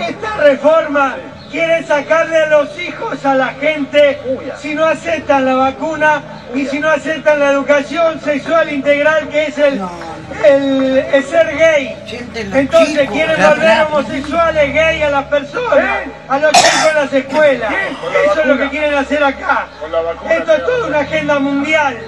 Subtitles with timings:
[0.00, 1.16] esta reforma
[1.50, 4.18] quiere sacarle a los hijos a la gente
[4.58, 6.22] si no aceptan la vacuna
[6.54, 9.80] y si no aceptan la educación sexual integral que es el,
[10.44, 11.96] el, ser gay.
[12.34, 17.74] Entonces quieren volver homosexuales gay a las personas, a los chicos en las escuelas.
[18.30, 19.66] Eso es lo que quieren hacer acá.
[20.30, 21.98] Esto es toda una agenda mundial.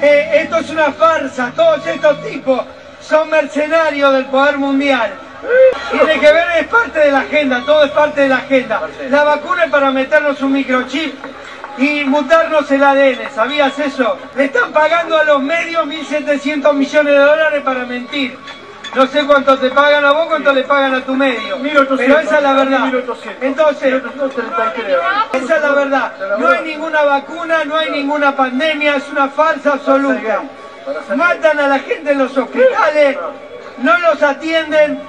[0.00, 1.52] Eh, esto es una farsa.
[1.54, 2.62] Todos estos tipos
[3.00, 5.12] son mercenarios del poder mundial.
[5.90, 8.82] Tiene que ver, es parte de la agenda, todo es parte de la agenda.
[9.10, 11.14] La vacuna es para meternos un microchip
[11.78, 14.18] y mutarnos el ADN, ¿sabías eso?
[14.36, 18.38] Le están pagando a los medios 1.700 millones de dólares para mentir.
[18.94, 21.56] No sé cuánto te pagan a vos, cuánto le pagan a tu medio.
[21.96, 22.92] pero esa es la verdad.
[23.40, 24.02] Entonces,
[25.32, 26.12] esa es la verdad.
[26.38, 30.42] No hay ninguna vacuna, no hay ninguna pandemia, es una falsa absoluta.
[31.16, 33.16] Matan a la gente en los hospitales,
[33.78, 35.00] no los atienden,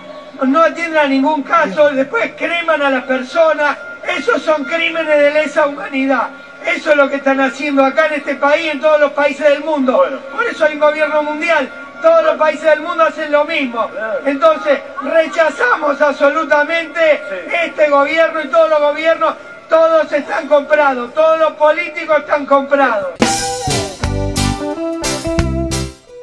[0.42, 3.78] no atienden a ningún caso, después creman a las personas.
[4.18, 6.30] Esos son crímenes de lesa humanidad.
[6.66, 9.64] Eso es lo que están haciendo acá en este país, en todos los países del
[9.64, 10.04] mundo.
[10.34, 11.70] Por eso hay un gobierno mundial.
[12.02, 13.90] Todos los países del mundo hacen lo mismo.
[14.26, 17.22] Entonces, rechazamos absolutamente
[17.66, 19.36] este gobierno y todos los gobiernos.
[19.70, 23.14] Todos están comprados, todos los políticos están comprados.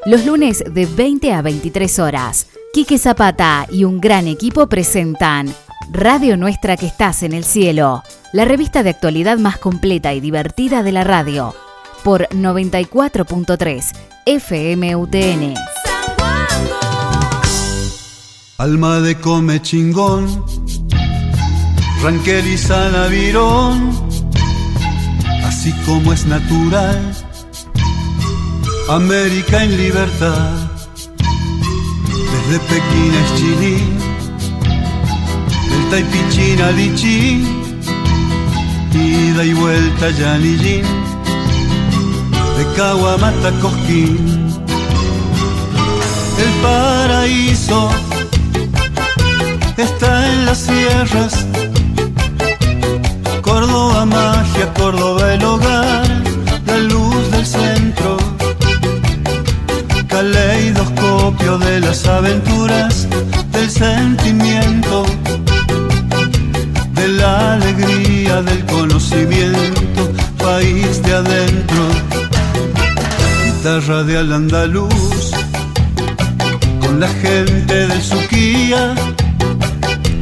[0.06, 5.52] Los lunes de 20 a 23 horas, Quique Zapata y un gran equipo presentan
[5.90, 10.84] Radio Nuestra que estás en el cielo, la revista de actualidad más completa y divertida
[10.84, 11.52] de la radio,
[12.04, 13.92] por 94.3
[14.24, 15.54] FMUTN.
[18.58, 20.44] Alma de come chingón,
[22.04, 23.91] Ranquel y Virón,
[25.44, 27.16] así como es natural,
[28.88, 30.69] América en libertad,
[32.50, 33.98] desde Pekín es Chilín,
[35.70, 37.62] del Taipichín a Lichín,
[38.92, 40.82] ida y vuelta Yanillín,
[42.56, 44.52] de Caguamata Cosquín,
[46.44, 47.88] el paraíso
[49.76, 51.46] está en las sierras,
[53.42, 56.22] Córdoba magia, Córdoba el hogar,
[56.66, 58.16] la luz del centro,
[61.59, 63.06] de las aventuras,
[63.53, 65.05] del sentimiento
[67.21, 71.88] la alegría del conocimiento, país de adentro,
[73.44, 75.31] guitarra de al andaluz,
[76.81, 78.94] con la gente del Suquía,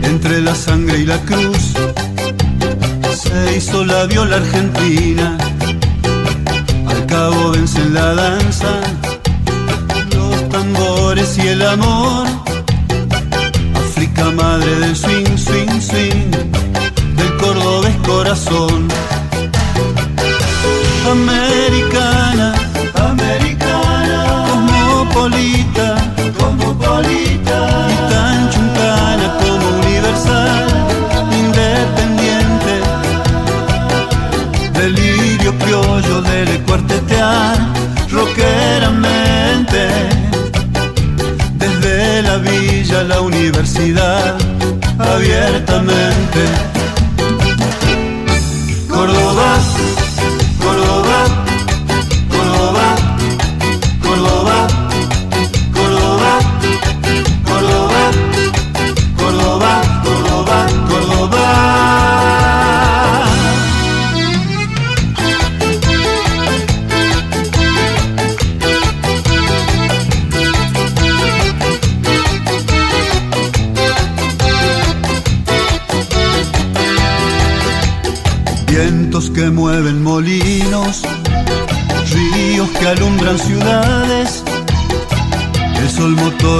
[0.02, 1.74] entre la sangre y la cruz,
[3.22, 5.36] se hizo la viola argentina,
[6.86, 8.80] al cabo vencen la danza,
[10.72, 12.26] tambores y el amor,
[13.74, 16.30] África madre del swing, swing, swing
[17.40, 18.88] cordobés corazón.
[21.10, 22.54] Americana,
[22.94, 23.47] americana,
[43.58, 44.36] la universidad,
[44.98, 46.77] abiertamente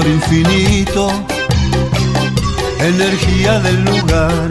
[0.07, 1.11] infinito,
[2.81, 4.49] energía del lugar,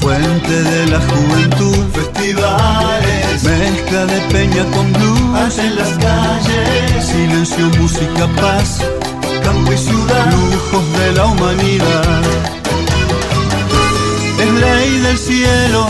[0.00, 8.26] fuente de la juventud, festivales, mezcla de peña con blues, en las calles, silencio, música,
[8.40, 8.80] paz,
[9.42, 12.22] campo y ciudad, lujos de la humanidad.
[14.38, 15.86] Es ley del cielo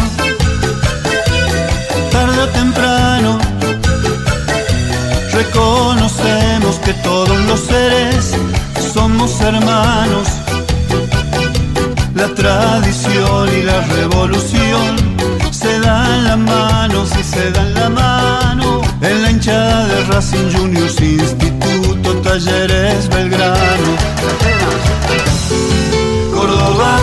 [5.42, 8.34] reconocemos que todos los seres
[8.92, 10.28] somos hermanos.
[12.14, 14.96] La tradición y la revolución
[15.50, 18.82] se dan la mano, si se dan la mano.
[19.00, 23.92] En la hinchada de Racing Juniors, Instituto, Talleres, Belgrano.
[26.34, 26.98] Córdoba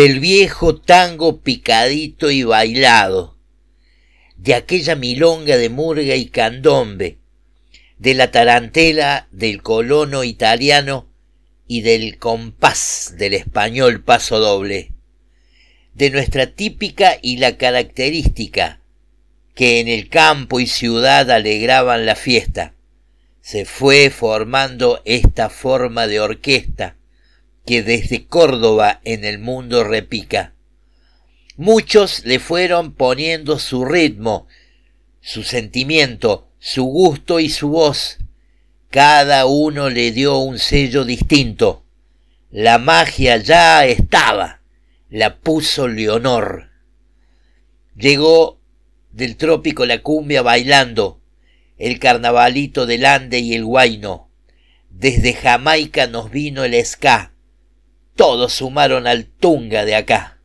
[0.00, 3.36] del viejo tango picadito y bailado,
[4.38, 7.18] de aquella milonga de murga y candombe,
[7.98, 11.06] de la tarantela del colono italiano
[11.66, 14.94] y del compás del español paso doble,
[15.92, 18.80] de nuestra típica y la característica
[19.54, 22.72] que en el campo y ciudad alegraban la fiesta.
[23.42, 26.96] Se fue formando esta forma de orquesta
[27.64, 30.54] que desde Córdoba en el mundo repica.
[31.56, 34.46] Muchos le fueron poniendo su ritmo,
[35.20, 38.18] su sentimiento, su gusto y su voz.
[38.90, 41.84] Cada uno le dio un sello distinto.
[42.50, 44.62] La magia ya estaba,
[45.10, 46.70] la puso Leonor.
[47.96, 48.58] Llegó
[49.12, 51.20] del trópico la cumbia bailando,
[51.78, 54.28] el carnavalito del Ande y el Guayno.
[54.90, 57.32] Desde Jamaica nos vino el ska,
[58.20, 60.42] todos sumaron al tunga de acá.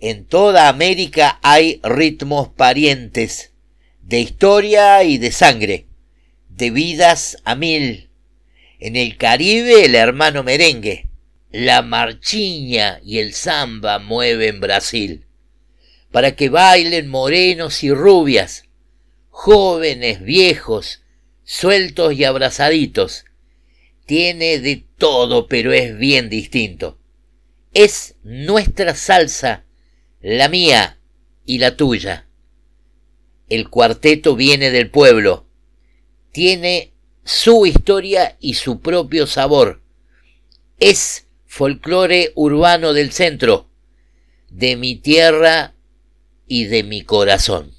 [0.00, 3.52] En toda América hay ritmos parientes,
[4.02, 5.86] de historia y de sangre,
[6.48, 8.10] de vidas a mil.
[8.80, 11.08] En el Caribe el hermano merengue,
[11.52, 15.26] la marchiña y el samba mueven Brasil,
[16.10, 18.64] para que bailen morenos y rubias,
[19.28, 21.04] jóvenes, viejos,
[21.44, 23.26] sueltos y abrazaditos.
[24.08, 26.98] Tiene de todo, pero es bien distinto.
[27.74, 29.66] Es nuestra salsa
[30.22, 30.98] la mía
[31.44, 32.26] y la tuya.
[33.50, 35.46] El cuarteto viene del pueblo,
[36.32, 39.82] tiene su historia y su propio sabor.
[40.78, 43.68] Es folclore urbano del centro,
[44.48, 45.74] de mi tierra
[46.46, 47.74] y de mi corazón.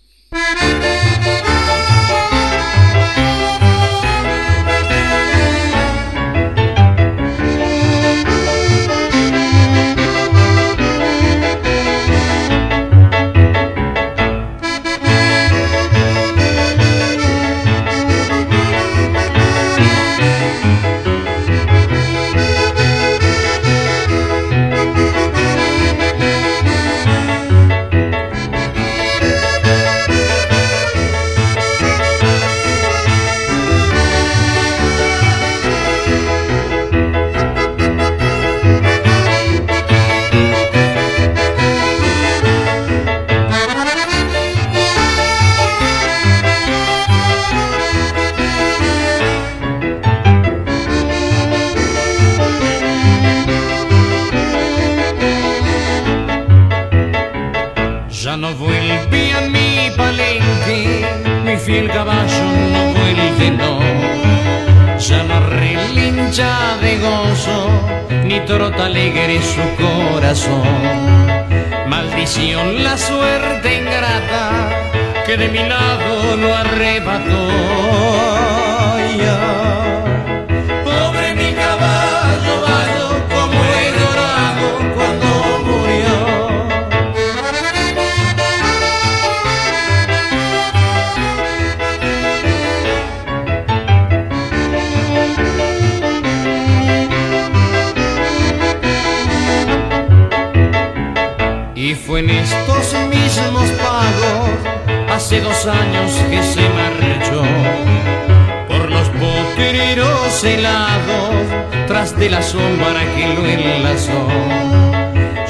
[69.38, 70.64] Su corazón.
[71.88, 74.70] Maldición la suerte ingrata
[75.26, 77.50] que de mi lado lo arrebató.
[102.20, 104.50] En estos mismos pagos,
[105.10, 107.44] hace dos años que se marchó
[108.68, 111.36] por los potreros helados,
[111.88, 114.28] tras de la sombra que lo enlazó.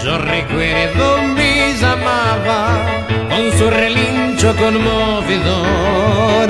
[0.04, 2.86] Yo recuerdo me llamaba
[3.30, 6.50] con su relincho conmovedor.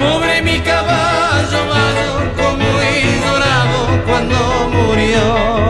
[0.00, 1.62] Pobre mi caballo,
[2.36, 5.61] como he llorado cuando murió.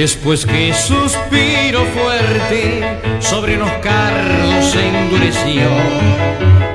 [0.00, 5.68] Después que suspiro fuerte sobre los carros se endureció.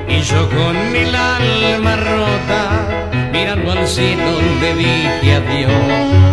[0.08, 6.25] Y yo con el alma rota mirando al cielo donde dije adiós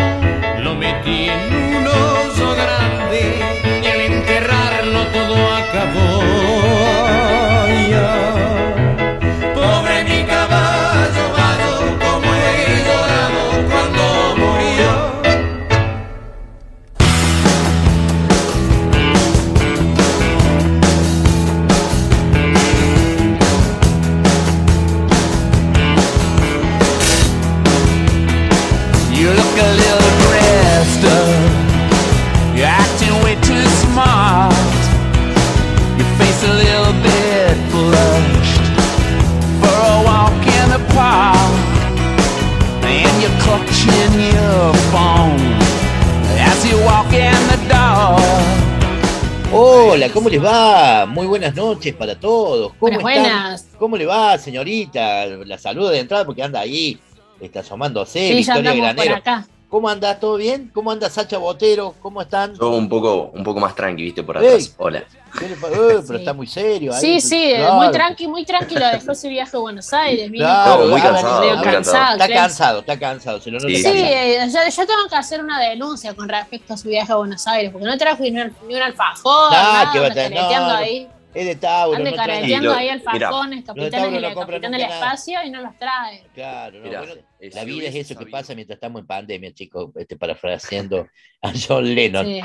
[50.04, 51.06] Hola, ¿cómo les va?
[51.06, 52.74] Muy buenas noches para todos.
[52.78, 53.68] ¿Cómo buenas, buenas.
[53.80, 55.26] ¿Cómo le va, señorita?
[55.46, 57.00] La saludo de entrada porque anda ahí,
[57.40, 59.16] está asomándose, Sí, ya Victoria Granero.
[59.16, 59.48] acá.
[59.70, 60.20] ¿Cómo anda?
[60.20, 60.70] ¿Todo bien?
[60.74, 61.96] ¿Cómo anda Sacha Botero?
[62.02, 62.54] ¿Cómo están?
[62.56, 64.76] Yo un poco, un poco más tranqui, viste, por atrás.
[64.78, 65.06] Hola.
[65.40, 66.94] ¿Qué le pa- Eh, pero está muy serio.
[66.94, 67.74] ahí, Sí, sí, claro.
[67.76, 68.86] muy tranqui, muy tranquilo.
[68.88, 70.30] Dejó ese viaje a Buenos Aires.
[70.30, 71.74] Vino Claro, No, muy cansado, medio muy cansado.
[71.74, 72.12] cansado.
[72.14, 72.42] Está claro.
[72.42, 73.42] cansado, está cansado.
[73.42, 74.06] Se lo Sí, Sí, cansado.
[74.06, 77.48] eh, yo, yo tengo que hacer una denuncia con respecto a su viaje a Buenos
[77.48, 80.24] Aires, porque no trajo ni un, ni un alfajor, Nah, nada, que va a ande
[80.24, 80.76] tener- no, no.
[80.76, 81.98] ahí, Es de Tauro.
[81.98, 84.94] ande no careteando ahí alfajones, capitanes, no del- compra capitán del nada.
[84.96, 86.24] espacio y no los trae.
[86.36, 88.32] Claro, no, Mirá, bueno, la vida es eso que sabido.
[88.32, 91.08] pasa mientras estamos en pandemia, chicos, este, parafraseando
[91.42, 92.26] a John Lennon.
[92.28, 92.42] Sí.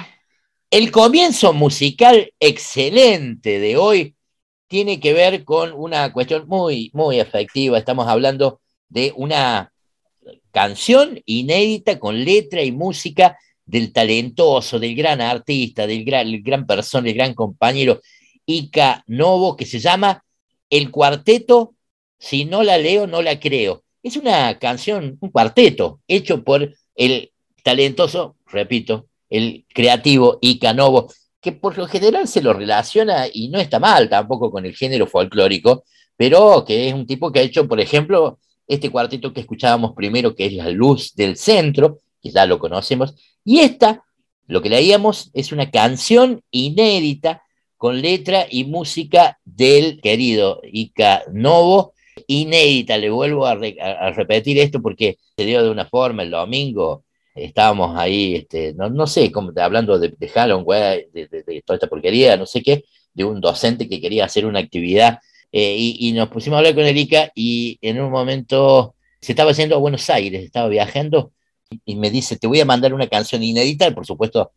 [0.71, 4.17] El comienzo musical excelente de hoy
[4.67, 7.79] tiene que ver con una cuestión muy, muy efectiva.
[7.79, 8.61] Estamos hablando
[8.91, 9.73] de una
[10.51, 17.09] canción inédita con letra y música del talentoso, del gran artista, del gran, gran persona,
[17.09, 18.03] el gran compañero
[18.45, 20.23] Ica Novo, que se llama
[20.69, 21.77] El Cuarteto,
[22.19, 23.85] si no la leo, no la creo.
[24.03, 27.33] Es una canción, un cuarteto, hecho por el
[27.63, 33.59] talentoso, repito, el creativo Ica Novo, que por lo general se lo relaciona y no
[33.59, 35.85] está mal tampoco con el género folclórico,
[36.17, 40.35] pero que es un tipo que ha hecho, por ejemplo, este cuarteto que escuchábamos primero,
[40.35, 44.03] que es La Luz del Centro, que ya lo conocemos, y esta,
[44.47, 47.43] lo que leíamos, es una canción inédita
[47.77, 51.93] con letra y música del querido Ica Novo,
[52.27, 56.25] inédita, le vuelvo a, re- a- a repetir esto porque se dio de una forma
[56.25, 57.05] el domingo,
[57.45, 61.77] estábamos ahí, este, no, no sé, como, hablando de, de Halloween, de, de- de toda
[61.77, 65.19] esta porquería, no sé qué, de un docente que quería hacer una actividad
[65.53, 69.33] eh, y, y nos pusimos a hablar con el ICA y en un momento se
[69.33, 71.33] estaba yendo a Buenos Aires, estaba viajando
[71.85, 74.53] y me dice, te voy a mandar una canción inédita, por supuesto,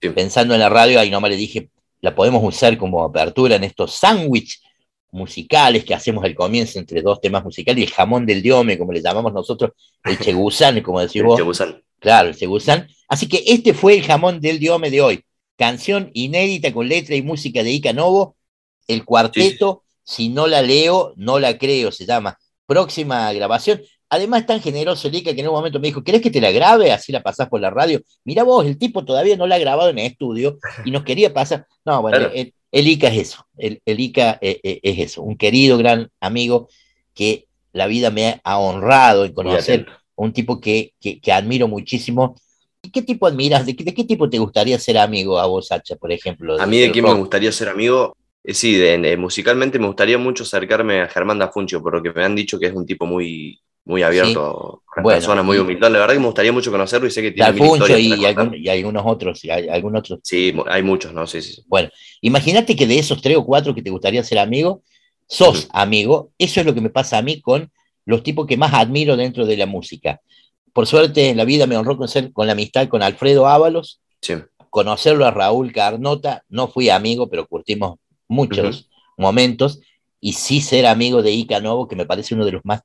[0.00, 0.10] Sí.
[0.10, 1.70] pensando en la radio, ahí nomás le dije,
[2.02, 4.60] la podemos usar como apertura en estos sándwich
[5.10, 8.92] musicales que hacemos al comienzo entre dos temas musicales, y el jamón del diome, como
[8.92, 9.72] le llamamos nosotros,
[10.04, 11.82] el chegusán, como decís El vos, Chebusán.
[11.98, 12.88] Claro, el Segusán.
[13.08, 15.24] Así que este fue el jamón del diome de hoy.
[15.56, 18.36] Canción inédita con letra y música de Ica Novo.
[18.86, 22.38] El cuarteto, si no la leo, no la creo, se llama.
[22.66, 23.80] Próxima grabación.
[24.08, 26.52] Además, tan generoso el Ica que en un momento me dijo, ¿querés que te la
[26.52, 26.92] grabe?
[26.92, 28.00] Así la pasás por la radio.
[28.24, 31.66] Mirá vos, el tipo todavía no la ha grabado en estudio y nos quería pasar.
[31.84, 32.32] No, bueno, Claro.
[32.34, 33.46] el, el Ica es eso.
[33.56, 35.22] El, el Ica eh, eh, es eso.
[35.22, 36.68] Un querido, gran amigo
[37.14, 42.36] que la vida me ha honrado en conocer un tipo que, que, que admiro muchísimo.
[42.82, 43.66] ¿Y ¿Qué tipo admiras?
[43.66, 46.60] ¿De, qué- de qué tipo te gustaría ser amigo a vos, Sacha, por ejemplo?
[46.60, 48.16] A mí de quién me gustaría ser amigo,
[48.48, 52.12] Eh, sí, de- de- musicalmente me gustaría mucho acercarme a Germán Dafuncio, por lo que
[52.12, 55.88] me han dicho que es un tipo muy, muy abierto, una Bueno, persona muy humilde.
[55.88, 58.24] La verdad que me gustaría mucho conocerlo y sé que tiene mil historias y, y
[58.26, 58.58] algún- contar.
[58.58, 59.44] y algunos otros.
[59.44, 60.18] y hay- algún otro.
[60.22, 61.26] Sí, hay muchos, ¿no?
[61.26, 61.52] Sí, sí.
[61.54, 61.62] sí.
[62.20, 64.82] Imagínate que de esos tres o cuatro que te gustaría ser amigo,
[65.28, 66.30] sos amigo.
[66.36, 67.70] Eso es lo que me pasa a mí con
[68.04, 70.20] los tipos que más admiro dentro de la música.
[70.72, 74.00] Por suerte, en la vida me honró con, ser- con la amistad con Alfredo Ábalos,
[74.20, 74.34] Sí.
[74.70, 79.80] conocerlo a Raúl Carnota, no fui amigo, pero curtimos muchos momentos,
[80.20, 82.82] y sí ser amigo de Ica Novo, que me parece uno de los más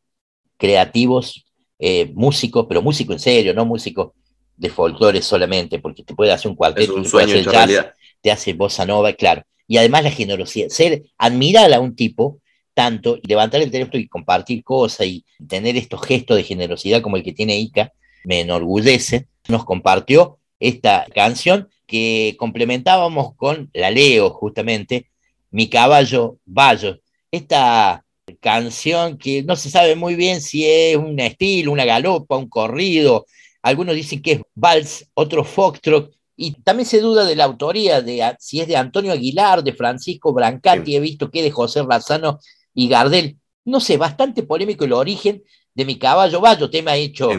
[0.61, 1.43] creativos
[1.79, 4.13] eh, músicos, pero músico en serio, no músico
[4.55, 7.87] de folclore solamente, porque te puede hacer un cuarteto, un te puede hacer jazz,
[8.21, 9.41] te hace bossa nova, claro.
[9.67, 12.41] Y además la generosidad, ser, admirar a un tipo
[12.75, 17.17] tanto, y levantar el teléfono y compartir cosas y tener estos gestos de generosidad como
[17.17, 17.91] el que tiene Ica,
[18.23, 19.25] me enorgullece.
[19.47, 25.07] Nos compartió esta canción que complementábamos con la Leo, justamente,
[25.49, 26.99] Mi caballo Bayo.
[27.31, 28.05] Esta
[28.39, 33.25] canción que no se sabe muy bien si es un estilo, una galopa, un corrido.
[33.61, 38.35] Algunos dicen que es vals, otros foxtrot, y también se duda de la autoría, de
[38.39, 42.39] si es de Antonio Aguilar, de Francisco Brancati, he visto que de José Razano
[42.73, 43.37] y Gardel.
[43.63, 45.43] No sé, bastante polémico el origen
[45.75, 47.29] de mi caballo Bayo, tema hecho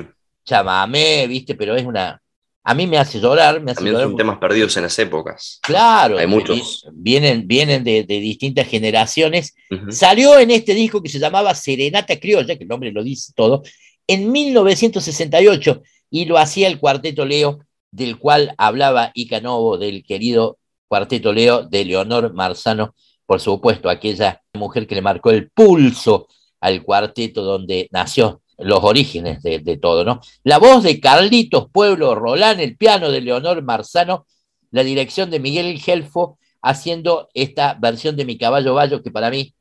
[0.44, 2.21] chamamé, viste, pero es una.
[2.64, 4.09] A mí me hace llorar, me hace También llorar.
[4.09, 5.59] son temas perdidos en las épocas.
[5.62, 6.85] Claro, Hay muchos.
[6.87, 9.54] vi- Vienen, vienen de, de distintas generaciones.
[9.90, 13.62] Salió en este disco que se llamaba Serenata Criolla, que el nombre lo dice todo,
[14.07, 20.59] en 1968 y lo hacía el Cuarteto Leo, del cual hablaba Ica Novo, del querido
[20.88, 22.95] Cuarteto Leo de Leonor Marzano,
[23.26, 26.28] por supuesto, aquella mujer que le marcó el pulso
[26.61, 30.21] al cuarteto donde nació los orígenes de, todo, ¿no?
[30.45, 34.26] La voz de Carlitos Pueblo Rolán, el piano de Leonor Marzano,
[34.71, 39.54] la dirección de Miguel Gelfo, haciendo esta versión de Mi Caballo Bayo, que para mí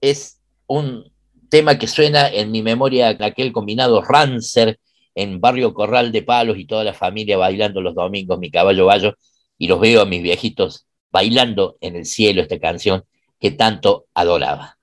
[0.00, 1.10] es un
[1.48, 4.78] tema que suena en mi memoria aquel combinado Rancer
[5.14, 9.14] en Barrio Corral de Palos y toda la familia bailando los domingos Mi Caballo Bayo,
[9.58, 13.04] y los veo a mis viejitos bailando en el cielo esta canción
[13.38, 14.78] que tanto adoraba.